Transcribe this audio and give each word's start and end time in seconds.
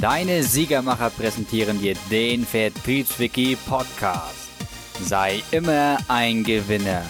Deine 0.00 0.42
Siegermacher 0.42 1.08
präsentieren 1.08 1.80
dir 1.80 1.94
den 2.10 2.44
Vertriebswiki 2.44 3.56
Podcast. 3.66 4.50
Sei 5.00 5.42
immer 5.52 5.96
ein 6.06 6.44
Gewinner. 6.44 7.02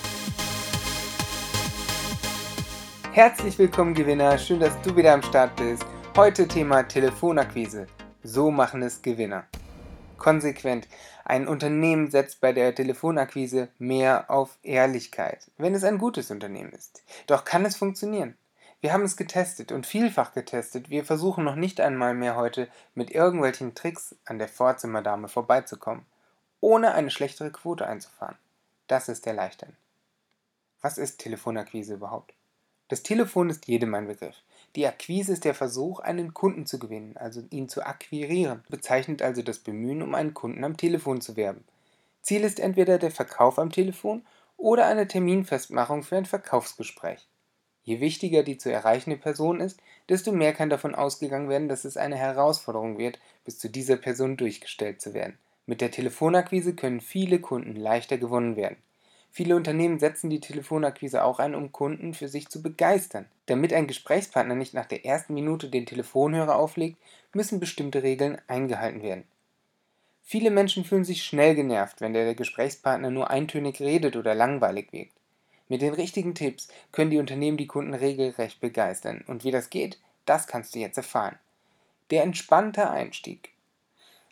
Herzlich 3.10 3.58
willkommen 3.58 3.92
Gewinner, 3.92 4.38
schön, 4.38 4.60
dass 4.60 4.80
du 4.82 4.94
wieder 4.94 5.14
am 5.14 5.22
Start 5.24 5.56
bist. 5.56 5.84
Heute 6.16 6.46
Thema 6.46 6.84
Telefonakquise. 6.84 7.88
So 8.22 8.52
machen 8.52 8.82
es 8.82 9.02
Gewinner. 9.02 9.46
Konsequent. 10.16 10.86
Ein 11.24 11.48
Unternehmen 11.48 12.08
setzt 12.12 12.40
bei 12.40 12.52
der 12.52 12.72
Telefonakquise 12.72 13.68
mehr 13.78 14.30
auf 14.30 14.58
Ehrlichkeit, 14.62 15.50
wenn 15.58 15.74
es 15.74 15.82
ein 15.82 15.98
gutes 15.98 16.30
Unternehmen 16.30 16.70
ist. 16.70 17.02
Doch 17.26 17.44
kann 17.44 17.64
es 17.64 17.74
funktionieren? 17.74 18.36
Wir 18.80 18.92
haben 18.92 19.04
es 19.04 19.16
getestet 19.16 19.72
und 19.72 19.86
vielfach 19.86 20.32
getestet. 20.32 20.90
Wir 20.90 21.04
versuchen 21.04 21.44
noch 21.44 21.56
nicht 21.56 21.80
einmal 21.80 22.14
mehr 22.14 22.36
heute 22.36 22.68
mit 22.94 23.10
irgendwelchen 23.10 23.74
Tricks 23.74 24.14
an 24.24 24.38
der 24.38 24.48
Vorzimmerdame 24.48 25.28
vorbeizukommen, 25.28 26.04
ohne 26.60 26.92
eine 26.92 27.10
schlechtere 27.10 27.50
Quote 27.50 27.86
einzufahren. 27.86 28.36
Das 28.86 29.08
ist 29.08 29.26
der 29.26 29.34
Leichtern. 29.34 29.76
Was 30.82 30.98
ist 30.98 31.18
Telefonakquise 31.18 31.94
überhaupt? 31.94 32.34
Das 32.88 33.02
Telefon 33.02 33.50
ist 33.50 33.66
jedem 33.66 33.94
ein 33.94 34.06
Begriff. 34.06 34.36
Die 34.76 34.86
Akquise 34.86 35.32
ist 35.32 35.44
der 35.44 35.54
Versuch, 35.54 36.00
einen 36.00 36.34
Kunden 36.34 36.66
zu 36.66 36.78
gewinnen, 36.78 37.16
also 37.16 37.42
ihn 37.50 37.68
zu 37.68 37.84
akquirieren, 37.84 38.62
bezeichnet 38.68 39.22
also 39.22 39.42
das 39.42 39.58
Bemühen, 39.58 40.02
um 40.02 40.14
einen 40.14 40.34
Kunden 40.34 40.62
am 40.62 40.76
Telefon 40.76 41.20
zu 41.20 41.34
werben. 41.34 41.64
Ziel 42.22 42.44
ist 42.44 42.60
entweder 42.60 42.98
der 42.98 43.10
Verkauf 43.10 43.58
am 43.58 43.72
Telefon 43.72 44.24
oder 44.56 44.86
eine 44.86 45.08
Terminfestmachung 45.08 46.02
für 46.02 46.16
ein 46.16 46.26
Verkaufsgespräch. 46.26 47.26
Je 47.86 48.00
wichtiger 48.00 48.42
die 48.42 48.58
zu 48.58 48.70
erreichende 48.70 49.16
Person 49.16 49.60
ist, 49.60 49.80
desto 50.08 50.32
mehr 50.32 50.52
kann 50.52 50.68
davon 50.68 50.96
ausgegangen 50.96 51.48
werden, 51.48 51.68
dass 51.68 51.84
es 51.84 51.96
eine 51.96 52.16
Herausforderung 52.16 52.98
wird, 52.98 53.20
bis 53.44 53.60
zu 53.60 53.70
dieser 53.70 53.96
Person 53.96 54.36
durchgestellt 54.36 55.00
zu 55.00 55.14
werden. 55.14 55.38
Mit 55.66 55.80
der 55.80 55.92
Telefonakquise 55.92 56.74
können 56.74 57.00
viele 57.00 57.38
Kunden 57.38 57.76
leichter 57.76 58.18
gewonnen 58.18 58.56
werden. 58.56 58.76
Viele 59.30 59.54
Unternehmen 59.54 60.00
setzen 60.00 60.30
die 60.30 60.40
Telefonakquise 60.40 61.22
auch 61.22 61.38
ein, 61.38 61.54
um 61.54 61.70
Kunden 61.70 62.12
für 62.12 62.26
sich 62.26 62.48
zu 62.48 62.60
begeistern. 62.60 63.26
Damit 63.46 63.72
ein 63.72 63.86
Gesprächspartner 63.86 64.56
nicht 64.56 64.74
nach 64.74 64.86
der 64.86 65.04
ersten 65.04 65.34
Minute 65.34 65.68
den 65.68 65.86
Telefonhörer 65.86 66.56
auflegt, 66.56 66.98
müssen 67.34 67.60
bestimmte 67.60 68.02
Regeln 68.02 68.38
eingehalten 68.48 69.02
werden. 69.02 69.24
Viele 70.24 70.50
Menschen 70.50 70.84
fühlen 70.84 71.04
sich 71.04 71.22
schnell 71.22 71.54
genervt, 71.54 72.00
wenn 72.00 72.14
der 72.14 72.34
Gesprächspartner 72.34 73.12
nur 73.12 73.30
eintönig 73.30 73.78
redet 73.78 74.16
oder 74.16 74.34
langweilig 74.34 74.92
wirkt. 74.92 75.15
Mit 75.68 75.82
den 75.82 75.94
richtigen 75.94 76.34
Tipps 76.34 76.68
können 76.92 77.10
die 77.10 77.18
Unternehmen 77.18 77.56
die 77.56 77.66
Kunden 77.66 77.94
regelrecht 77.94 78.60
begeistern. 78.60 79.24
Und 79.26 79.42
wie 79.42 79.50
das 79.50 79.70
geht, 79.70 79.98
das 80.24 80.46
kannst 80.46 80.74
du 80.74 80.78
jetzt 80.78 80.96
erfahren. 80.96 81.38
Der 82.10 82.22
entspannte 82.22 82.88
Einstieg. 82.88 83.50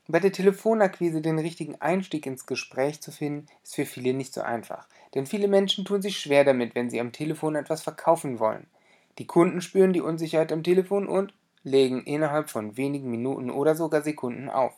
Bei 0.06 0.20
der 0.20 0.32
Telefonakquise 0.32 1.22
den 1.22 1.38
richtigen 1.38 1.80
Einstieg 1.80 2.26
ins 2.26 2.46
Gespräch 2.46 3.00
zu 3.00 3.10
finden, 3.10 3.46
ist 3.64 3.74
für 3.74 3.86
viele 3.86 4.14
nicht 4.14 4.32
so 4.32 4.42
einfach. 4.42 4.86
Denn 5.14 5.26
viele 5.26 5.48
Menschen 5.48 5.84
tun 5.84 6.02
sich 6.02 6.18
schwer 6.18 6.44
damit, 6.44 6.74
wenn 6.74 6.90
sie 6.90 7.00
am 7.00 7.10
Telefon 7.10 7.56
etwas 7.56 7.82
verkaufen 7.82 8.38
wollen. 8.38 8.66
Die 9.18 9.26
Kunden 9.26 9.60
spüren 9.60 9.92
die 9.92 10.02
Unsicherheit 10.02 10.52
am 10.52 10.62
Telefon 10.62 11.08
und 11.08 11.32
legen 11.62 12.02
innerhalb 12.04 12.50
von 12.50 12.76
wenigen 12.76 13.10
Minuten 13.10 13.50
oder 13.50 13.74
sogar 13.74 14.02
Sekunden 14.02 14.50
auf. 14.50 14.74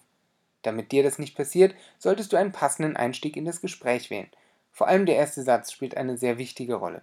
Damit 0.63 0.93
dir 0.93 1.03
das 1.03 1.19
nicht 1.19 1.37
passiert, 1.37 1.75
solltest 1.99 2.33
du 2.33 2.37
einen 2.37 2.53
passenden 2.53 2.97
Einstieg 2.97 3.37
in 3.37 3.45
das 3.45 3.61
Gespräch 3.61 4.11
wählen 4.11 4.29
vor 4.77 4.89
allem 4.89 5.07
der 5.07 5.17
erste 5.17 5.43
Satz 5.43 5.73
spielt 5.73 5.97
eine 5.97 6.19
sehr 6.19 6.37
wichtige 6.37 6.75
Rolle. 6.75 7.01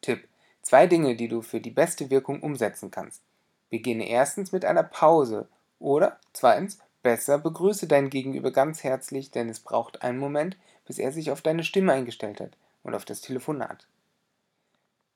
Tipp: 0.00 0.28
Zwei 0.62 0.86
Dinge, 0.86 1.16
die 1.16 1.26
du 1.26 1.42
für 1.42 1.60
die 1.60 1.72
beste 1.72 2.08
Wirkung 2.08 2.40
umsetzen 2.40 2.92
kannst. 2.92 3.20
Beginne 3.68 4.08
erstens 4.08 4.52
mit 4.52 4.64
einer 4.64 4.84
Pause 4.84 5.48
oder 5.80 6.20
zweitens 6.32 6.78
besser 7.02 7.38
begrüße 7.38 7.88
dein 7.88 8.10
Gegenüber 8.10 8.52
ganz 8.52 8.84
herzlich, 8.84 9.32
denn 9.32 9.48
es 9.48 9.58
braucht 9.58 10.02
einen 10.02 10.18
Moment, 10.18 10.56
bis 10.86 11.00
er 11.00 11.10
sich 11.10 11.32
auf 11.32 11.42
deine 11.42 11.64
Stimme 11.64 11.92
eingestellt 11.92 12.40
hat 12.40 12.56
und 12.84 12.94
auf 12.94 13.04
das 13.04 13.22
Telefonat. 13.22 13.88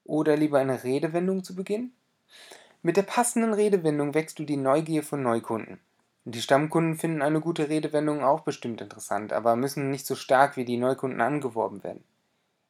Oder 0.03 0.37
lieber 0.37 0.59
eine 0.59 0.83
Redewendung 0.83 1.45
zu 1.45 1.55
Beginn? 1.55 1.93
Mit 2.83 2.97
der 2.97 3.05
passenden 3.05 3.55
Redewendung 3.55 4.15
wächst 4.15 4.41
du 4.41 4.45
die 4.45 4.57
Neugier 4.57 5.05
von 5.05 5.23
Neukunden. 5.23 5.79
Die 6.25 6.43
Stammkunden 6.43 6.97
finden 6.97 7.23
eine 7.23 7.41
gute 7.41 7.69
Redewendung 7.69 8.23
auch 8.23 8.41
bestimmt 8.41 8.81
interessant, 8.81 9.33
aber 9.33 9.57
müssen 9.57 9.91
nicht 9.91 10.07
so 10.07 10.15
stark 10.15 10.57
wie 10.57 10.67
die 10.67 10.77
Neukunden 10.77 11.21
angeworben 11.21 11.83
werden. 11.83 12.05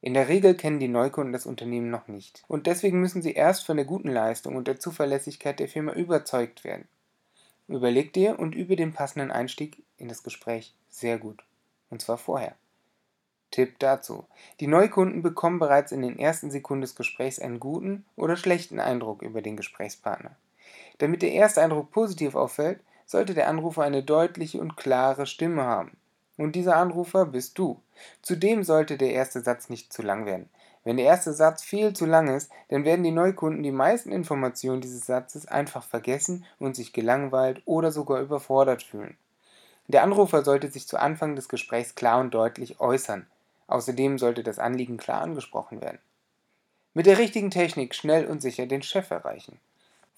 In 0.01 0.15
der 0.15 0.29
Regel 0.29 0.55
kennen 0.55 0.79
die 0.79 0.89
Neukunden 0.89 1.33
das 1.33 1.47
Unternehmen 1.47 1.91
noch 1.91 2.09
nicht 2.09 2.43
und 2.49 2.67
deswegen 2.67 3.01
müssen 3.01 3.23
sie 3.23 3.33
erst 3.33 3.67
von 3.67 3.77
der 3.77 3.85
guten 3.85 4.09
Leistung 4.09 4.57
und 4.57 4.67
der 4.67 4.79
Zuverlässigkeit 4.79 5.59
der 5.59 5.69
Firma 5.69 5.93
überzeugt 5.93 6.65
werden. 6.65 6.89
Überleg 7.69 8.13
dir 8.13 8.39
und 8.39 8.55
übe 8.55 8.77
den 8.77 8.93
passenden 8.93 9.31
Einstieg 9.31 9.83
in 9.97 10.09
das 10.09 10.23
Gespräch 10.23 10.75
sehr 10.89 11.19
gut. 11.19 11.45
Und 11.91 12.01
zwar 12.01 12.19
vorher. 12.19 12.55
Tipp 13.51 13.79
dazu. 13.81 14.27
Die 14.61 14.69
Neukunden 14.69 15.23
bekommen 15.23 15.59
bereits 15.59 15.93
in 15.93 16.03
den 16.03 16.19
ersten 16.19 16.51
Sekunden 16.51 16.83
des 16.83 16.95
Gesprächs 16.95 17.41
einen 17.41 17.61
guten 17.61 18.05
oder 18.17 18.37
schlechten 18.37 18.79
Eindruck 18.79 19.23
über 19.23 19.43
den 19.43 19.57
Gesprächspartner. 19.57 20.37
Damit 20.99 21.23
der 21.23 21.33
erste 21.33 21.61
Eindruck 21.63 21.91
positiv 21.91 22.35
auffällt, 22.35 22.81
sollte 23.11 23.35
der 23.35 23.49
Anrufer 23.49 23.83
eine 23.83 24.05
deutliche 24.05 24.61
und 24.61 24.77
klare 24.77 25.27
Stimme 25.27 25.65
haben. 25.65 25.97
Und 26.37 26.55
dieser 26.55 26.77
Anrufer 26.77 27.27
bist 27.27 27.59
du. 27.59 27.83
Zudem 28.23 28.63
sollte 28.63 28.97
der 28.97 29.11
erste 29.13 29.41
Satz 29.41 29.69
nicht 29.69 29.93
zu 29.93 30.03
lang 30.03 30.27
werden. 30.27 30.49
Wenn 30.85 30.97
der 30.97 31.07
erste 31.07 31.33
Satz 31.33 31.65
viel 31.65 31.93
zu 31.93 32.07
lang 32.07 32.29
ist, 32.29 32.53
dann 32.69 32.85
werden 32.85 33.03
die 33.03 33.11
Neukunden 33.11 33.65
die 33.65 33.73
meisten 33.73 34.13
Informationen 34.13 34.81
dieses 34.81 35.07
Satzes 35.07 35.47
einfach 35.47 35.83
vergessen 35.83 36.45
und 36.61 36.77
sich 36.77 36.93
gelangweilt 36.93 37.63
oder 37.65 37.91
sogar 37.91 38.21
überfordert 38.21 38.85
fühlen. 38.85 39.19
Der 39.89 40.05
Anrufer 40.05 40.45
sollte 40.45 40.71
sich 40.71 40.87
zu 40.87 40.97
Anfang 40.97 41.35
des 41.35 41.49
Gesprächs 41.49 41.97
klar 41.97 42.21
und 42.21 42.33
deutlich 42.33 42.79
äußern. 42.79 43.27
Außerdem 43.67 44.19
sollte 44.19 44.45
das 44.45 44.61
Anliegen 44.61 44.99
klar 44.99 45.21
angesprochen 45.21 45.81
werden. 45.81 45.99
Mit 46.95 47.07
der 47.07 47.19
richtigen 47.19 47.51
Technik 47.51 47.97
schnell 47.97 48.27
und 48.27 48.41
sicher 48.41 48.67
den 48.67 48.83
Chef 48.83 49.11
erreichen. 49.11 49.59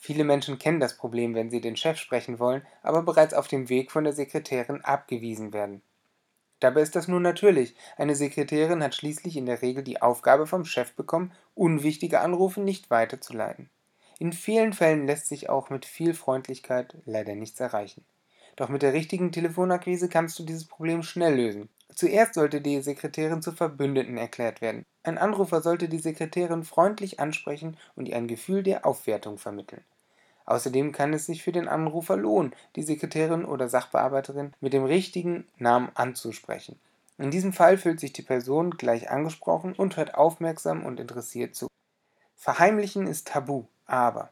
Viele 0.05 0.25
Menschen 0.25 0.59
kennen 0.59 0.81
das 0.81 0.97
Problem, 0.97 1.37
wenn 1.37 1.49
sie 1.49 1.61
den 1.61 1.77
Chef 1.77 1.97
sprechen 1.97 2.41
wollen, 2.41 2.67
aber 2.83 3.03
bereits 3.05 3.35
auf 3.35 3.47
dem 3.47 3.69
Weg 3.69 3.93
von 3.93 4.03
der 4.03 4.13
Sekretärin 4.13 4.81
abgewiesen 4.81 5.53
werden. 5.53 5.81
Dabei 6.59 6.81
ist 6.81 6.97
das 6.97 7.07
nur 7.07 7.21
natürlich. 7.21 7.77
Eine 7.97 8.17
Sekretärin 8.17 8.83
hat 8.83 8.97
schließlich 8.97 9.37
in 9.37 9.47
der 9.47 9.63
Regel 9.63 9.85
die 9.85 10.03
Aufgabe 10.03 10.49
vom 10.49 10.65
Chef 10.65 10.93
bekommen, 10.95 11.31
unwichtige 11.55 12.19
Anrufe 12.19 12.61
nicht 12.61 12.91
weiterzuleiten. 12.91 13.71
In 14.19 14.33
vielen 14.33 14.73
Fällen 14.73 15.07
lässt 15.07 15.29
sich 15.29 15.49
auch 15.49 15.71
mit 15.71 15.87
viel 15.87 16.15
Freundlichkeit 16.15 16.97
leider 17.05 17.37
nichts 17.37 17.61
erreichen. 17.61 18.05
Doch 18.57 18.69
mit 18.69 18.83
der 18.83 18.95
richtigen 18.95 19.31
Telefonakquise 19.31 20.09
kannst 20.09 20.37
du 20.37 20.43
dieses 20.43 20.67
Problem 20.67 21.05
schnell 21.05 21.37
lösen. 21.37 21.69
Zuerst 21.95 22.35
sollte 22.35 22.61
die 22.61 22.81
Sekretärin 22.81 23.41
zur 23.41 23.55
Verbündeten 23.55 24.17
erklärt 24.17 24.63
werden. 24.63 24.85
Ein 25.05 25.19
Anrufer 25.19 25.63
sollte 25.63 25.89
die 25.89 25.99
Sekretärin 25.99 26.63
freundlich 26.63 27.19
ansprechen 27.19 27.77
und 27.97 28.09
ihr 28.09 28.17
ein 28.17 28.29
Gefühl 28.29 28.63
der 28.63 28.87
Aufwertung 28.87 29.39
vermitteln. 29.39 29.83
Außerdem 30.45 30.93
kann 30.93 31.13
es 31.13 31.27
sich 31.27 31.43
für 31.43 31.53
den 31.53 31.69
Anrufer 31.69 32.17
lohnen, 32.17 32.55
die 32.77 32.83
Sekretärin 32.83 33.45
oder 33.45 33.69
Sachbearbeiterin 33.69 34.53
mit 34.61 34.73
dem 34.73 34.85
richtigen 34.85 35.47
Namen 35.59 35.91
anzusprechen. 35.95 36.79
In 37.19 37.31
diesem 37.31 37.53
Fall 37.53 37.79
fühlt 37.79 38.01
sich 38.01 38.13
die 38.13 38.23
Person 38.23 38.73
gleich 38.73 39.11
angesprochen 39.11 39.75
und 39.75 39.97
hört 39.97 40.15
aufmerksam 40.15 40.85
und 40.85 40.99
interessiert 40.99 41.55
zu. 41.55 41.69
Verheimlichen 42.37 43.07
ist 43.07 43.29
tabu, 43.29 43.65
aber 43.87 44.31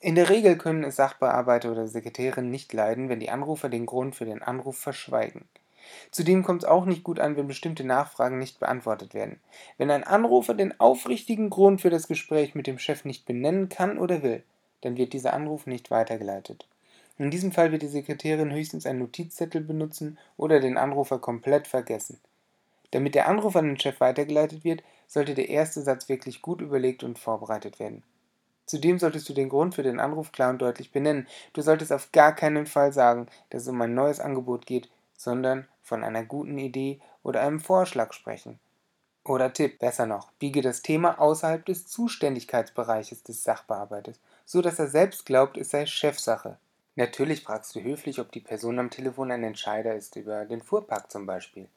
in 0.00 0.14
der 0.14 0.28
Regel 0.28 0.58
können 0.58 0.84
es 0.84 0.96
Sachbearbeiter 0.96 1.72
oder 1.72 1.88
Sekretärinnen 1.88 2.50
nicht 2.50 2.74
leiden, 2.74 3.08
wenn 3.08 3.20
die 3.20 3.30
Anrufer 3.30 3.70
den 3.70 3.86
Grund 3.86 4.14
für 4.14 4.26
den 4.26 4.42
Anruf 4.42 4.76
verschweigen. 4.76 5.48
Zudem 6.10 6.42
kommt 6.42 6.62
es 6.62 6.68
auch 6.68 6.84
nicht 6.84 7.04
gut 7.04 7.20
an, 7.20 7.36
wenn 7.36 7.46
bestimmte 7.46 7.84
Nachfragen 7.84 8.38
nicht 8.38 8.60
beantwortet 8.60 9.14
werden. 9.14 9.40
Wenn 9.78 9.90
ein 9.90 10.04
Anrufer 10.04 10.54
den 10.54 10.78
aufrichtigen 10.80 11.50
Grund 11.50 11.80
für 11.80 11.90
das 11.90 12.08
Gespräch 12.08 12.54
mit 12.54 12.66
dem 12.66 12.78
Chef 12.78 13.04
nicht 13.04 13.26
benennen 13.26 13.68
kann 13.68 13.98
oder 13.98 14.22
will, 14.22 14.42
dann 14.82 14.96
wird 14.96 15.12
dieser 15.12 15.32
Anruf 15.32 15.66
nicht 15.66 15.90
weitergeleitet. 15.90 16.66
In 17.16 17.30
diesem 17.30 17.52
Fall 17.52 17.70
wird 17.70 17.82
die 17.82 17.88
Sekretärin 17.88 18.52
höchstens 18.52 18.86
einen 18.86 18.98
Notizzettel 18.98 19.60
benutzen 19.60 20.18
oder 20.36 20.60
den 20.60 20.76
Anrufer 20.76 21.18
komplett 21.18 21.68
vergessen. 21.68 22.18
Damit 22.90 23.14
der 23.14 23.28
Anruf 23.28 23.56
an 23.56 23.66
den 23.66 23.80
Chef 23.80 24.00
weitergeleitet 24.00 24.64
wird, 24.64 24.82
sollte 25.06 25.34
der 25.34 25.48
erste 25.48 25.80
Satz 25.80 26.08
wirklich 26.08 26.42
gut 26.42 26.60
überlegt 26.60 27.04
und 27.04 27.18
vorbereitet 27.18 27.78
werden. 27.78 28.02
Zudem 28.66 28.98
solltest 28.98 29.28
du 29.28 29.34
den 29.34 29.48
Grund 29.48 29.74
für 29.74 29.82
den 29.82 30.00
Anruf 30.00 30.32
klar 30.32 30.50
und 30.50 30.62
deutlich 30.62 30.90
benennen. 30.90 31.26
Du 31.52 31.60
solltest 31.60 31.92
auf 31.92 32.12
gar 32.12 32.34
keinen 32.34 32.66
Fall 32.66 32.92
sagen, 32.92 33.26
dass 33.50 33.62
es 33.62 33.68
um 33.68 33.80
ein 33.80 33.94
neues 33.94 34.20
Angebot 34.20 34.66
geht, 34.66 34.88
sondern 35.16 35.68
von 35.84 36.02
einer 36.02 36.24
guten 36.24 36.58
Idee 36.58 37.00
oder 37.22 37.42
einem 37.42 37.60
Vorschlag 37.60 38.12
sprechen. 38.12 38.58
Oder 39.24 39.52
Tipp, 39.52 39.78
besser 39.78 40.06
noch, 40.06 40.32
biege 40.32 40.60
das 40.60 40.82
Thema 40.82 41.20
außerhalb 41.20 41.64
des 41.64 41.86
Zuständigkeitsbereiches 41.86 43.22
des 43.22 43.44
Sachbearbeiters 43.44 44.18
so 44.44 44.60
dass 44.60 44.78
er 44.78 44.88
selbst 44.88 45.26
glaubt, 45.26 45.56
es 45.56 45.70
sei 45.70 45.86
Chefsache. 45.86 46.58
Natürlich 46.96 47.42
fragst 47.42 47.74
du 47.74 47.82
höflich, 47.82 48.20
ob 48.20 48.30
die 48.30 48.40
Person 48.40 48.78
am 48.78 48.90
Telefon 48.90 49.32
ein 49.32 49.42
Entscheider 49.42 49.94
ist, 49.94 50.16
über 50.16 50.44
den 50.44 50.62
Fuhrpark 50.62 51.10
zum 51.10 51.26
Beispiel. 51.26 51.68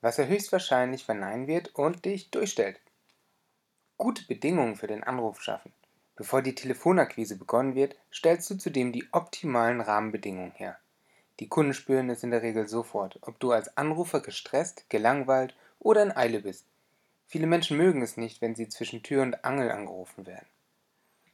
Was 0.00 0.18
er 0.18 0.28
höchstwahrscheinlich 0.28 1.04
verneinen 1.04 1.46
wird 1.46 1.74
und 1.74 2.04
dich 2.04 2.30
durchstellt. 2.30 2.80
Gute 3.98 4.24
Bedingungen 4.26 4.76
für 4.76 4.86
den 4.86 5.04
Anruf 5.04 5.42
schaffen. 5.42 5.72
Bevor 6.16 6.40
die 6.42 6.54
Telefonakquise 6.54 7.36
begonnen 7.36 7.74
wird, 7.74 7.96
stellst 8.12 8.48
du 8.48 8.56
zudem 8.56 8.92
die 8.92 9.06
optimalen 9.12 9.80
Rahmenbedingungen 9.80 10.52
her. 10.52 10.78
Die 11.40 11.48
Kunden 11.48 11.72
spüren 11.72 12.10
es 12.10 12.22
in 12.22 12.30
der 12.30 12.42
Regel 12.42 12.68
sofort, 12.68 13.18
ob 13.22 13.40
du 13.40 13.50
als 13.52 13.74
Anrufer 13.78 14.20
gestresst, 14.20 14.84
gelangweilt 14.90 15.56
oder 15.78 16.02
in 16.02 16.14
Eile 16.14 16.42
bist. 16.42 16.66
Viele 17.26 17.46
Menschen 17.46 17.78
mögen 17.78 18.02
es 18.02 18.18
nicht, 18.18 18.42
wenn 18.42 18.54
sie 18.54 18.68
zwischen 18.68 19.02
Tür 19.02 19.22
und 19.22 19.42
Angel 19.42 19.70
angerufen 19.70 20.26
werden. 20.26 20.46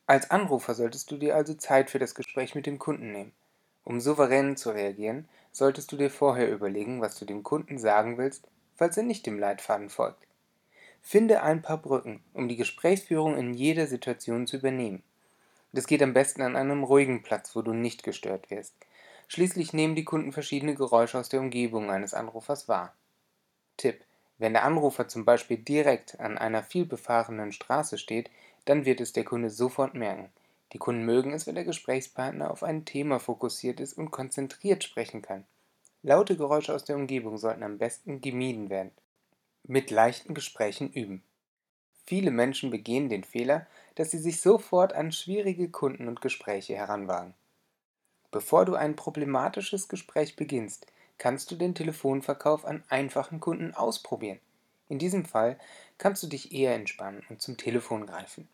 Als 0.07 0.31
Anrufer 0.31 0.75
solltest 0.75 1.11
du 1.11 1.17
dir 1.17 1.35
also 1.35 1.55
Zeit 1.55 1.91
für 1.91 1.99
das 1.99 2.15
Gespräch 2.15 2.55
mit 2.55 2.67
dem 2.67 2.79
Kunden 2.79 3.11
nehmen. 3.11 3.33
Um 3.83 4.01
souverän 4.01 4.57
zu 4.57 4.71
reagieren, 4.71 5.29
solltest 5.51 5.91
du 5.91 5.97
dir 5.97 6.11
vorher 6.11 6.53
überlegen, 6.53 7.01
was 7.01 7.19
du 7.19 7.25
dem 7.25 7.43
Kunden 7.43 7.79
sagen 7.79 8.17
willst, 8.17 8.47
falls 8.77 8.97
er 8.97 9.03
nicht 9.03 9.27
dem 9.27 9.41
Leitfaden 9.41 9.91
folgt. 9.91 10.25
Finde 11.03 11.43
ein 11.43 11.63
paar 11.63 11.79
Brücken, 11.79 12.23
um 12.33 12.49
die 12.49 12.57
Gesprächsführung 12.57 13.37
in 13.37 13.55
jeder 13.55 13.89
Situation 13.89 14.47
zu 14.47 14.59
übernehmen. 14.59 15.03
Das 15.73 15.89
geht 15.89 16.03
am 16.03 16.13
besten 16.13 16.43
an 16.43 16.55
einem 16.55 16.85
ruhigen 16.85 17.25
Platz, 17.25 17.57
wo 17.57 17.63
du 17.63 17.73
nicht 17.73 18.05
gestört 18.05 18.51
wirst. 18.51 18.75
Schließlich 19.29 19.73
nehmen 19.73 19.95
die 19.95 20.05
Kunden 20.05 20.33
verschiedene 20.33 20.75
Geräusche 20.75 21.19
aus 21.19 21.29
der 21.29 21.41
Umgebung 21.41 21.91
eines 21.91 22.15
Anrufers 22.15 22.69
wahr. 22.69 22.95
Tipp: 23.77 24.05
Wenn 24.39 24.53
der 24.53 24.65
Anrufer 24.65 25.09
zum 25.09 25.25
Beispiel 25.25 25.59
direkt 25.59 26.21
an 26.21 26.39
einer 26.39 26.63
vielbefahrenen 26.63 27.53
Straße 27.53 27.99
steht, 27.99 28.31
dann 28.67 28.85
wird 28.85 29.01
es 29.01 29.13
der 29.13 29.25
Kunde 29.25 29.51
sofort 29.51 29.95
merken. 29.95 30.31
Die 30.73 30.79
Kunden 30.79 31.05
mögen 31.05 31.33
es, 31.33 31.47
wenn 31.47 31.55
der 31.55 31.65
Gesprächspartner 31.65 32.51
auf 32.51 32.63
ein 32.63 32.85
Thema 32.85 33.19
fokussiert 33.19 33.81
ist 33.81 33.95
und 33.95 34.11
konzentriert 34.11 34.85
sprechen 34.85 35.23
kann. 35.23 35.45
Laute 36.03 36.37
Geräusche 36.37 36.75
aus 36.75 36.85
der 36.85 36.97
Umgebung 36.97 37.39
sollten 37.39 37.63
am 37.63 37.79
besten 37.79 38.21
gemieden 38.21 38.71
werden. 38.71 38.93
Mit 39.65 39.91
leichten 39.91 40.35
Gesprächen 40.35 40.93
üben. 40.93 41.23
Viele 42.05 42.31
Menschen 42.31 42.71
begehen 42.71 43.09
den 43.09 43.25
Fehler, 43.25 43.67
dass 43.97 44.13
sie 44.13 44.19
sich 44.19 44.41
sofort 44.41 44.93
an 44.93 45.11
schwierige 45.11 45.69
Kunden 45.69 46.07
und 46.07 46.21
Gespräche 46.21 46.77
heranwagen. 46.77 47.35
Bevor 48.31 48.65
du 48.65 48.75
ein 48.75 48.97
problematisches 48.97 49.89
Gespräch 49.89 50.37
beginnst, 50.37 50.87
kannst 51.19 51.51
du 51.51 51.57
den 51.57 51.75
Telefonverkauf 51.75 52.65
an 52.65 52.85
einfachen 52.89 53.41
Kunden 53.41 53.75
ausprobieren. 53.75 54.41
In 54.89 54.99
diesem 54.99 55.25
Fall 55.25 55.59
kannst 55.99 56.23
du 56.23 56.27
dich 56.27 56.53
eher 56.53 56.75
entspannen 56.75 57.25
und 57.29 57.41
zum 57.41 57.57
Telefon 57.57 58.07
greifen. 58.07 58.49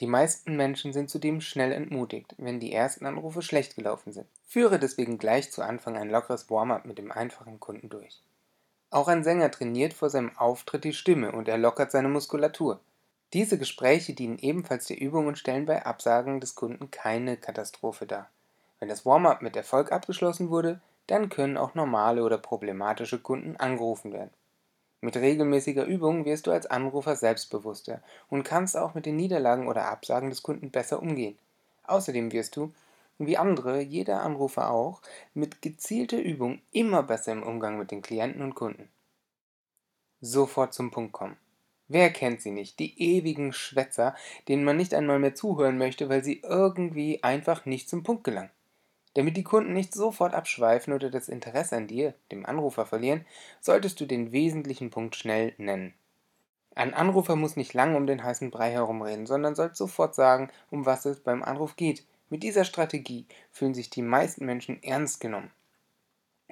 Die 0.00 0.06
meisten 0.06 0.56
Menschen 0.56 0.92
sind 0.92 1.10
zudem 1.10 1.40
schnell 1.40 1.70
entmutigt, 1.70 2.34
wenn 2.38 2.60
die 2.60 2.72
ersten 2.72 3.06
Anrufe 3.06 3.42
schlecht 3.42 3.76
gelaufen 3.76 4.12
sind. 4.12 4.26
Führe 4.46 4.78
deswegen 4.78 5.18
gleich 5.18 5.52
zu 5.52 5.62
Anfang 5.62 5.96
ein 5.96 6.10
lockeres 6.10 6.50
Warm-up 6.50 6.86
mit 6.86 6.98
dem 6.98 7.12
einfachen 7.12 7.60
Kunden 7.60 7.88
durch. 7.88 8.22
Auch 8.90 9.08
ein 9.08 9.22
Sänger 9.22 9.50
trainiert 9.50 9.94
vor 9.94 10.10
seinem 10.10 10.36
Auftritt 10.36 10.84
die 10.84 10.92
Stimme 10.92 11.32
und 11.32 11.48
er 11.48 11.58
lockert 11.58 11.92
seine 11.92 12.08
Muskulatur. 12.08 12.80
Diese 13.32 13.58
Gespräche 13.58 14.12
dienen 14.12 14.38
ebenfalls 14.38 14.86
der 14.86 15.00
Übung 15.00 15.26
und 15.26 15.38
stellen 15.38 15.66
bei 15.66 15.86
Absagen 15.86 16.40
des 16.40 16.54
Kunden 16.54 16.90
keine 16.90 17.36
Katastrophe 17.36 18.06
dar. 18.06 18.30
Wenn 18.82 18.88
das 18.88 19.06
Warm-up 19.06 19.42
mit 19.42 19.54
Erfolg 19.54 19.92
abgeschlossen 19.92 20.50
wurde, 20.50 20.80
dann 21.06 21.28
können 21.28 21.56
auch 21.56 21.76
normale 21.76 22.24
oder 22.24 22.36
problematische 22.36 23.20
Kunden 23.20 23.56
angerufen 23.56 24.12
werden. 24.12 24.32
Mit 25.00 25.16
regelmäßiger 25.16 25.84
Übung 25.84 26.24
wirst 26.24 26.48
du 26.48 26.50
als 26.50 26.66
Anrufer 26.66 27.14
selbstbewusster 27.14 28.02
und 28.28 28.42
kannst 28.42 28.76
auch 28.76 28.94
mit 28.94 29.06
den 29.06 29.14
Niederlagen 29.14 29.68
oder 29.68 29.86
Absagen 29.86 30.30
des 30.30 30.42
Kunden 30.42 30.72
besser 30.72 31.00
umgehen. 31.00 31.38
Außerdem 31.84 32.32
wirst 32.32 32.56
du, 32.56 32.74
wie 33.18 33.36
andere, 33.36 33.80
jeder 33.80 34.22
Anrufer 34.22 34.72
auch, 34.72 35.00
mit 35.32 35.62
gezielter 35.62 36.18
Übung 36.18 36.60
immer 36.72 37.04
besser 37.04 37.30
im 37.30 37.44
Umgang 37.44 37.78
mit 37.78 37.92
den 37.92 38.02
Klienten 38.02 38.42
und 38.42 38.56
Kunden. 38.56 38.88
Sofort 40.20 40.74
zum 40.74 40.90
Punkt 40.90 41.12
kommen. 41.12 41.36
Wer 41.86 42.10
kennt 42.10 42.40
sie 42.40 42.50
nicht? 42.50 42.80
Die 42.80 43.00
ewigen 43.00 43.52
Schwätzer, 43.52 44.16
denen 44.48 44.64
man 44.64 44.76
nicht 44.76 44.92
einmal 44.92 45.20
mehr 45.20 45.36
zuhören 45.36 45.78
möchte, 45.78 46.08
weil 46.08 46.24
sie 46.24 46.40
irgendwie 46.40 47.22
einfach 47.22 47.64
nicht 47.64 47.88
zum 47.88 48.02
Punkt 48.02 48.24
gelangen. 48.24 48.50
Damit 49.14 49.36
die 49.36 49.44
Kunden 49.44 49.72
nicht 49.72 49.92
sofort 49.92 50.34
abschweifen 50.34 50.92
oder 50.92 51.10
das 51.10 51.28
Interesse 51.28 51.76
an 51.76 51.86
dir, 51.86 52.14
dem 52.30 52.46
Anrufer, 52.46 52.86
verlieren, 52.86 53.26
solltest 53.60 54.00
du 54.00 54.06
den 54.06 54.32
wesentlichen 54.32 54.90
Punkt 54.90 55.16
schnell 55.16 55.54
nennen. 55.58 55.94
Ein 56.74 56.94
Anrufer 56.94 57.36
muss 57.36 57.56
nicht 57.56 57.74
lange 57.74 57.96
um 57.96 58.06
den 58.06 58.24
heißen 58.24 58.50
Brei 58.50 58.70
herumreden, 58.70 59.26
sondern 59.26 59.54
soll 59.54 59.74
sofort 59.74 60.14
sagen, 60.14 60.50
um 60.70 60.86
was 60.86 61.04
es 61.04 61.20
beim 61.20 61.42
Anruf 61.42 61.76
geht. 61.76 62.06
Mit 62.30 62.42
dieser 62.42 62.64
Strategie 62.64 63.26
fühlen 63.50 63.74
sich 63.74 63.90
die 63.90 64.00
meisten 64.00 64.46
Menschen 64.46 64.82
ernst 64.82 65.20
genommen. 65.20 65.50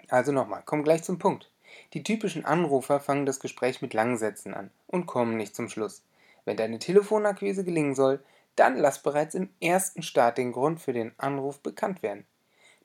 Also 0.09 0.31
nochmal, 0.33 0.63
komm 0.67 0.85
gleich 0.85 1.03
zum 1.03 1.19
Punkt. 1.19 1.51
Die 1.95 2.03
typischen 2.03 2.45
Anrufer 2.45 3.01
fangen 3.01 3.25
das 3.25 3.41
Gespräch 3.41 3.81
mit 3.81 3.95
langen 3.95 4.19
Sätzen 4.19 4.53
an 4.53 4.71
und 4.87 5.07
kommen 5.07 5.39
nicht 5.39 5.57
zum 5.57 5.71
Schluss. 5.71 6.03
Wenn 6.45 6.59
deine 6.59 6.79
Telefonakquise 6.79 7.65
gelingen 7.65 7.95
soll, 7.95 8.23
dann 8.57 8.77
lass 8.77 9.03
bereits 9.03 9.35
im 9.35 9.49
ersten 9.61 10.03
Start 10.03 10.37
den 10.37 10.53
Grund 10.53 10.81
für 10.81 10.93
den 10.93 11.13
Anruf 11.17 11.61
bekannt 11.61 12.03
werden. 12.03 12.27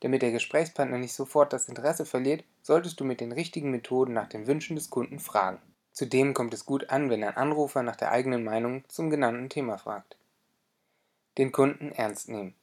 Damit 0.05 0.21
der 0.21 0.31
Gesprächspartner 0.31 0.99
nicht 0.99 1.15
sofort 1.15 1.51
das 1.51 1.67
Interesse 1.67 2.05
verliert, 2.05 2.43
solltest 2.61 2.99
du 2.99 3.03
mit 3.03 3.21
den 3.21 3.31
richtigen 3.31 3.71
Methoden 3.71 4.13
nach 4.13 4.29
den 4.29 4.45
Wünschen 4.45 4.75
des 4.75 4.91
Kunden 4.91 5.17
fragen. 5.17 5.57
Zudem 5.93 6.35
kommt 6.35 6.53
es 6.53 6.67
gut 6.67 6.91
an, 6.91 7.09
wenn 7.09 7.23
ein 7.23 7.35
Anrufer 7.35 7.81
nach 7.81 7.95
der 7.95 8.11
eigenen 8.11 8.43
Meinung 8.43 8.83
zum 8.87 9.09
genannten 9.09 9.49
Thema 9.49 9.79
fragt. 9.79 10.15
Den 11.39 11.51
Kunden 11.51 11.91
ernst 11.91 12.29
nehmen. 12.29 12.53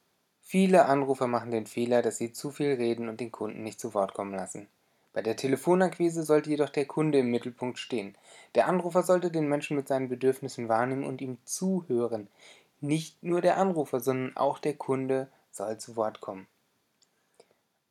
Viele 0.40 0.84
Anrufer 0.84 1.26
machen 1.26 1.50
den 1.50 1.66
Fehler, 1.66 2.00
dass 2.00 2.18
sie 2.18 2.32
zu 2.32 2.52
viel 2.52 2.74
reden 2.74 3.08
und 3.08 3.18
den 3.18 3.32
Kunden 3.32 3.64
nicht 3.64 3.80
zu 3.80 3.92
Wort 3.92 4.14
kommen 4.14 4.36
lassen. 4.36 4.68
Bei 5.12 5.20
der 5.20 5.34
Telefonakquise 5.34 6.22
sollte 6.22 6.48
jedoch 6.48 6.70
der 6.70 6.86
Kunde 6.86 7.18
im 7.18 7.32
Mittelpunkt 7.32 7.80
stehen. 7.80 8.14
Der 8.54 8.68
Anrufer 8.68 9.02
sollte 9.02 9.32
den 9.32 9.48
Menschen 9.48 9.76
mit 9.76 9.88
seinen 9.88 10.08
Bedürfnissen 10.08 10.68
wahrnehmen 10.68 11.02
und 11.02 11.20
ihm 11.20 11.38
zuhören. 11.44 12.28
Nicht 12.80 13.20
nur 13.24 13.40
der 13.40 13.56
Anrufer, 13.56 13.98
sondern 13.98 14.36
auch 14.36 14.60
der 14.60 14.74
Kunde 14.74 15.26
soll 15.50 15.78
zu 15.78 15.96
Wort 15.96 16.20
kommen. 16.20 16.46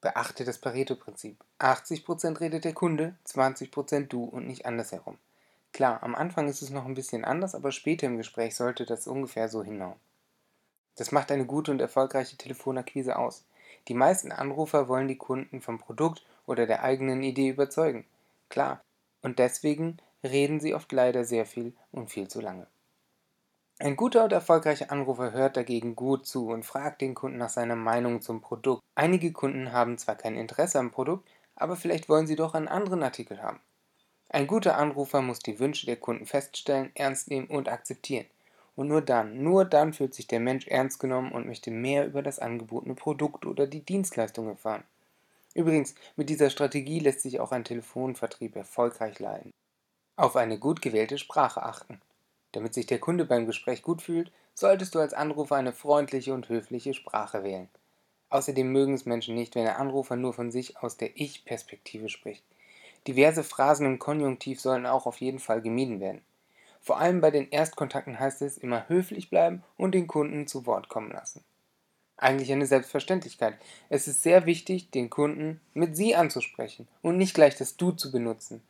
Beachte 0.01 0.45
das 0.45 0.57
Pareto-Prinzip. 0.57 1.37
80% 1.59 2.39
redet 2.39 2.65
der 2.65 2.73
Kunde, 2.73 3.15
20% 3.27 4.07
du 4.07 4.23
und 4.23 4.47
nicht 4.47 4.65
andersherum. 4.65 5.19
Klar, 5.73 6.01
am 6.01 6.15
Anfang 6.15 6.49
ist 6.49 6.61
es 6.61 6.71
noch 6.71 6.85
ein 6.85 6.95
bisschen 6.95 7.23
anders, 7.23 7.53
aber 7.53 7.71
später 7.71 8.07
im 8.07 8.17
Gespräch 8.17 8.55
sollte 8.55 8.85
das 8.85 9.07
ungefähr 9.07 9.47
so 9.47 9.63
hinhauen. 9.63 9.99
Das 10.95 11.11
macht 11.11 11.31
eine 11.31 11.45
gute 11.45 11.71
und 11.71 11.79
erfolgreiche 11.79 12.35
Telefonakquise 12.35 13.15
aus. 13.15 13.45
Die 13.87 13.93
meisten 13.93 14.31
Anrufer 14.31 14.87
wollen 14.87 15.07
die 15.07 15.17
Kunden 15.17 15.61
vom 15.61 15.79
Produkt 15.79 16.25
oder 16.45 16.65
der 16.65 16.83
eigenen 16.83 17.23
Idee 17.23 17.49
überzeugen. 17.49 18.05
Klar. 18.49 18.81
Und 19.21 19.39
deswegen 19.39 19.97
reden 20.23 20.59
sie 20.59 20.73
oft 20.73 20.91
leider 20.91 21.25
sehr 21.25 21.45
viel 21.45 21.73
und 21.91 22.09
viel 22.09 22.27
zu 22.27 22.41
lange. 22.41 22.67
Ein 23.83 23.95
guter 23.95 24.25
und 24.25 24.31
erfolgreicher 24.31 24.91
Anrufer 24.91 25.31
hört 25.31 25.57
dagegen 25.57 25.95
gut 25.95 26.27
zu 26.27 26.49
und 26.49 26.63
fragt 26.63 27.01
den 27.01 27.15
Kunden 27.15 27.39
nach 27.39 27.49
seiner 27.49 27.75
Meinung 27.75 28.21
zum 28.21 28.39
Produkt. 28.39 28.83
Einige 28.93 29.31
Kunden 29.31 29.71
haben 29.71 29.97
zwar 29.97 30.13
kein 30.13 30.35
Interesse 30.35 30.77
am 30.77 30.91
Produkt, 30.91 31.27
aber 31.55 31.75
vielleicht 31.75 32.07
wollen 32.07 32.27
sie 32.27 32.35
doch 32.35 32.53
einen 32.53 32.67
anderen 32.67 33.01
Artikel 33.01 33.41
haben. 33.41 33.59
Ein 34.29 34.45
guter 34.45 34.77
Anrufer 34.77 35.23
muss 35.23 35.39
die 35.39 35.57
Wünsche 35.57 35.87
der 35.87 35.95
Kunden 35.95 36.27
feststellen, 36.27 36.91
ernst 36.93 37.31
nehmen 37.31 37.47
und 37.47 37.69
akzeptieren. 37.69 38.27
Und 38.75 38.87
nur 38.87 39.01
dann, 39.01 39.41
nur 39.41 39.65
dann 39.65 39.93
fühlt 39.93 40.13
sich 40.13 40.27
der 40.27 40.41
Mensch 40.41 40.67
ernst 40.67 40.99
genommen 40.99 41.31
und 41.31 41.47
möchte 41.47 41.71
mehr 41.71 42.05
über 42.05 42.21
das 42.21 42.37
angebotene 42.37 42.93
Produkt 42.93 43.47
oder 43.47 43.65
die 43.65 43.83
Dienstleistung 43.83 44.47
erfahren. 44.47 44.83
Übrigens, 45.55 45.95
mit 46.15 46.29
dieser 46.29 46.51
Strategie 46.51 46.99
lässt 46.99 47.21
sich 47.21 47.39
auch 47.39 47.51
ein 47.51 47.63
Telefonvertrieb 47.63 48.55
erfolgreich 48.55 49.17
leiten. 49.17 49.49
Auf 50.17 50.35
eine 50.35 50.59
gut 50.59 50.83
gewählte 50.83 51.17
Sprache 51.17 51.63
achten. 51.63 51.99
Damit 52.51 52.73
sich 52.73 52.85
der 52.85 52.99
Kunde 52.99 53.25
beim 53.25 53.45
Gespräch 53.45 53.81
gut 53.81 54.01
fühlt, 54.01 54.31
solltest 54.53 54.95
du 54.95 54.99
als 54.99 55.13
Anrufer 55.13 55.55
eine 55.55 55.71
freundliche 55.73 56.33
und 56.33 56.49
höfliche 56.49 56.93
Sprache 56.93 57.43
wählen. 57.43 57.69
Außerdem 58.29 58.71
mögen 58.71 58.93
es 58.93 59.05
Menschen 59.05 59.35
nicht, 59.35 59.55
wenn 59.55 59.63
der 59.65 59.79
Anrufer 59.79 60.15
nur 60.15 60.33
von 60.33 60.51
sich 60.51 60.77
aus 60.77 60.97
der 60.97 61.19
Ich-Perspektive 61.19 62.09
spricht. 62.09 62.43
Diverse 63.07 63.43
Phrasen 63.43 63.85
im 63.85 63.99
Konjunktiv 63.99 64.61
sollen 64.61 64.85
auch 64.85 65.05
auf 65.05 65.19
jeden 65.21 65.39
Fall 65.39 65.61
gemieden 65.61 65.99
werden. 65.99 66.21
Vor 66.81 66.99
allem 66.99 67.21
bei 67.21 67.31
den 67.31 67.49
Erstkontakten 67.49 68.19
heißt 68.19 68.41
es 68.41 68.57
immer 68.57 68.87
höflich 68.89 69.29
bleiben 69.29 69.63
und 69.77 69.93
den 69.93 70.07
Kunden 70.07 70.47
zu 70.47 70.65
Wort 70.65 70.89
kommen 70.89 71.11
lassen. 71.11 71.43
Eigentlich 72.17 72.51
eine 72.51 72.67
Selbstverständlichkeit. 72.67 73.57
Es 73.89 74.07
ist 74.07 74.23
sehr 74.23 74.45
wichtig, 74.45 74.91
den 74.91 75.09
Kunden 75.09 75.59
mit 75.73 75.95
Sie 75.95 76.15
anzusprechen 76.15 76.87
und 77.01 77.17
nicht 77.17 77.33
gleich 77.33 77.55
das 77.55 77.77
Du 77.77 77.91
zu 77.91 78.11
benutzen. 78.11 78.61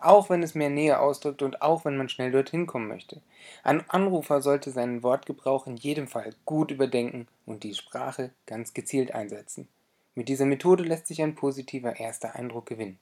Auch 0.00 0.30
wenn 0.30 0.42
es 0.42 0.54
mehr 0.54 0.70
Nähe 0.70 0.98
ausdrückt 0.98 1.42
und 1.42 1.60
auch 1.60 1.84
wenn 1.84 1.96
man 1.96 2.08
schnell 2.08 2.30
dorthin 2.30 2.66
kommen 2.66 2.88
möchte. 2.88 3.20
Ein 3.62 3.88
Anrufer 3.90 4.40
sollte 4.40 4.70
seinen 4.70 5.02
Wortgebrauch 5.02 5.66
in 5.66 5.76
jedem 5.76 6.08
Fall 6.08 6.34
gut 6.46 6.70
überdenken 6.70 7.28
und 7.44 7.64
die 7.64 7.74
Sprache 7.74 8.30
ganz 8.46 8.72
gezielt 8.72 9.14
einsetzen. 9.14 9.68
Mit 10.14 10.28
dieser 10.28 10.46
Methode 10.46 10.84
lässt 10.84 11.06
sich 11.06 11.22
ein 11.22 11.34
positiver 11.34 12.00
erster 12.00 12.34
Eindruck 12.34 12.66
gewinnen. 12.66 12.98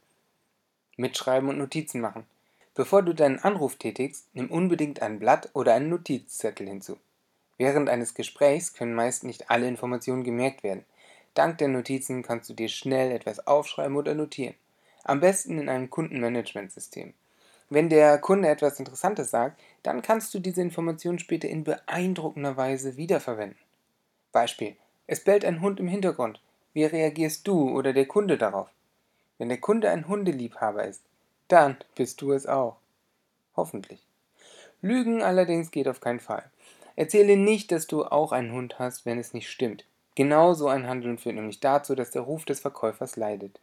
Mitschreiben 0.97 1.49
und 1.49 1.59
Notizen 1.59 2.00
machen. 2.00 2.26
Bevor 2.75 3.02
du 3.02 3.14
deinen 3.14 3.38
Anruf 3.38 3.76
tätigst, 3.76 4.28
nimm 4.35 4.50
unbedingt 4.50 5.00
ein 5.00 5.19
Blatt 5.19 5.50
oder 5.52 5.75
einen 5.75 5.88
Notizzettel 5.88 6.69
hinzu. 6.69 6.97
Während 7.57 7.88
eines 7.88 8.14
Gesprächs 8.14 8.73
können 8.73 8.95
meist 8.95 9.25
nicht 9.25 9.50
alle 9.50 9.67
Informationen 9.69 10.25
gemerkt 10.25 10.62
werden. 10.62 10.85
Dank 11.35 11.59
der 11.59 11.69
Notizen 11.69 12.23
kannst 12.23 12.50
du 12.50 12.55
dir 12.55 12.69
schnell 12.69 13.12
etwas 13.12 13.47
aufschreiben 13.47 13.97
oder 13.97 14.14
notieren. 14.14 14.55
Am 15.09 15.21
besten 15.21 15.59
in 15.59 15.71
einem 15.71 15.88
Kundenmanagementsystem. 15.88 17.15
Wenn 17.71 17.88
der 17.88 18.19
Kunde 18.19 18.49
etwas 18.49 18.79
Interessantes 18.79 19.31
sagt, 19.31 19.59
dann 19.83 20.03
kannst 20.03 20.35
du 20.35 20.38
diese 20.38 20.61
Information 20.61 21.19
später 21.19 21.49
in 21.49 21.65
beeindruckender 21.65 22.59
Weise 22.59 22.99
wiederverwenden. 22.99 23.57
Beispiel: 24.33 24.77
Es 25.07 25.25
bellt 25.25 25.47
ein 25.47 25.62
Hund 25.62 25.81
im 25.81 25.88
Hintergrund. 25.88 26.43
Wie 26.75 26.85
reagierst 26.85 27.49
du 27.49 27.71
oder 27.71 27.95
der 27.95 28.05
Kunde 28.05 28.37
darauf? 28.37 28.69
Wenn 29.38 29.49
der 29.49 29.57
Kunde 29.57 29.88
ein 29.88 30.09
Hundeliebhaber 30.09 30.85
ist, 30.85 31.00
dann 31.49 31.79
bist 31.95 32.21
du 32.21 32.33
es 32.33 32.47
auch. 32.47 32.77
Hoffentlich. 33.57 34.07
Lügen 34.83 35.23
allerdings 35.23 35.71
geht 35.71 35.88
auf 35.88 36.03
keinen 36.03 36.21
Fall. 36.21 36.50
Erzähle 36.97 37.38
nicht, 37.38 37.73
dass 37.73 37.87
du 37.87 38.05
auch 38.05 38.33
einen 38.33 38.53
Hund 38.53 38.79
hast, 38.79 39.07
wenn 39.07 39.19
es 39.19 39.33
nicht 39.33 39.49
stimmt. 39.49 39.87
Genau 40.17 40.53
so 40.53 40.69
ein 40.69 40.87
Handeln 40.87 41.17
führt 41.17 41.37
nämlich 41.37 41.61
dazu, 41.61 41.95
dass 41.95 42.11
der 42.11 42.21
Ruf 42.21 42.45
des 42.45 42.61
Verkäufers 42.61 43.17
leidet. 43.17 43.59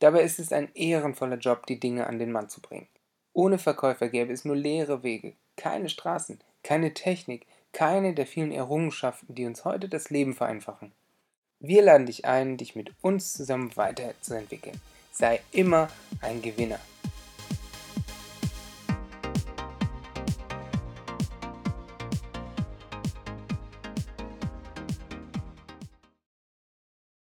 Dabei 0.00 0.22
ist 0.22 0.38
es 0.38 0.52
ein 0.52 0.74
ehrenvoller 0.74 1.36
Job, 1.36 1.66
die 1.66 1.78
Dinge 1.78 2.06
an 2.06 2.18
den 2.18 2.32
Mann 2.32 2.48
zu 2.48 2.60
bringen. 2.60 2.88
Ohne 3.32 3.58
Verkäufer 3.58 4.08
gäbe 4.08 4.32
es 4.32 4.44
nur 4.44 4.56
leere 4.56 5.02
Wege, 5.02 5.34
keine 5.56 5.88
Straßen, 5.88 6.40
keine 6.62 6.94
Technik, 6.94 7.46
keine 7.72 8.14
der 8.14 8.26
vielen 8.26 8.50
Errungenschaften, 8.50 9.34
die 9.34 9.46
uns 9.46 9.64
heute 9.64 9.88
das 9.88 10.10
Leben 10.10 10.34
vereinfachen. 10.34 10.92
Wir 11.60 11.82
laden 11.82 12.06
dich 12.06 12.24
ein, 12.24 12.56
dich 12.56 12.74
mit 12.74 12.92
uns 13.02 13.34
zusammen 13.34 13.76
weiterzuentwickeln. 13.76 14.80
Sei 15.12 15.40
immer 15.52 15.88
ein 16.22 16.40
Gewinner. 16.42 16.80